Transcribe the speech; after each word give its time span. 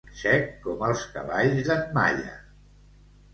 Sec 0.19 0.47
com 0.63 0.79
els 0.87 1.03
cavalls 1.17 1.61
d'en 1.69 1.85
Malla. 1.99 2.33